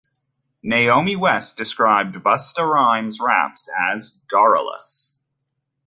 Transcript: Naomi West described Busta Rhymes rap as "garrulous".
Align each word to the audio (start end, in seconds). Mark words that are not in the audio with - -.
Naomi 0.63 1.15
West 1.15 1.57
described 1.57 2.15
Busta 2.25 2.67
Rhymes 2.67 3.19
rap 3.19 3.53
as 3.87 4.17
"garrulous". 4.27 5.19